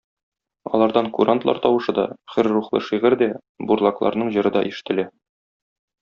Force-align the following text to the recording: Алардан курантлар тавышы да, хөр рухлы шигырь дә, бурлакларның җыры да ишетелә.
Алардан 0.75 1.09
курантлар 1.17 1.59
тавышы 1.65 1.93
да, 1.99 2.05
хөр 2.35 2.49
рухлы 2.55 2.81
шигырь 2.87 3.17
дә, 3.23 3.27
бурлакларның 3.73 4.33
җыры 4.37 4.53
да 4.57 4.65
ишетелә. 4.71 5.07